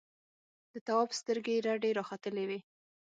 د 0.71 0.73
تواب 0.87 1.09
سترګې 1.19 1.55
رډې 1.67 1.89
راختلې 1.99 2.43
وې. 2.49 2.59